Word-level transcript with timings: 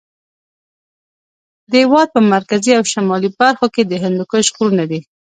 د 1.71 1.73
هېواد 1.83 2.07
په 2.15 2.19
مرکزي 2.33 2.71
او 2.77 2.83
شمالي 2.93 3.29
برخو 3.39 3.67
کې 3.73 3.83
د 3.85 3.93
هندوکش 4.03 4.45
غرونه 4.55 4.83
دي. 4.91 4.99